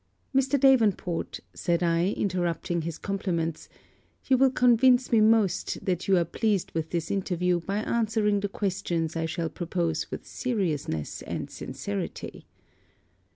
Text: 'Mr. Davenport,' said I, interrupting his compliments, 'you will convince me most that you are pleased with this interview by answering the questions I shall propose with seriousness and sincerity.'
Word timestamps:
'Mr. 0.35 0.59
Davenport,' 0.59 1.41
said 1.53 1.83
I, 1.83 2.09
interrupting 2.13 2.81
his 2.81 2.97
compliments, 2.97 3.69
'you 4.25 4.35
will 4.35 4.49
convince 4.49 5.11
me 5.11 5.21
most 5.21 5.85
that 5.85 6.07
you 6.07 6.17
are 6.17 6.25
pleased 6.25 6.71
with 6.71 6.89
this 6.89 7.11
interview 7.11 7.59
by 7.59 7.77
answering 7.83 8.39
the 8.39 8.49
questions 8.49 9.15
I 9.15 9.27
shall 9.27 9.49
propose 9.51 10.09
with 10.09 10.25
seriousness 10.25 11.21
and 11.21 11.51
sincerity.' 11.51 12.47